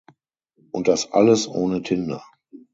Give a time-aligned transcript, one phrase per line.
[0.71, 2.23] Und das alles ohne Tinder!